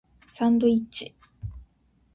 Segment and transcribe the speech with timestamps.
[0.29, 1.13] サンドイッチ